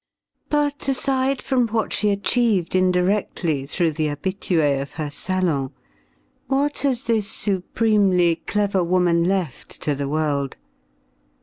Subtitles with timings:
[0.49, 5.73] But aside from what she achieved indirectly through the habitués of her salon,
[6.47, 10.57] what has this supremely clever woman left to the world?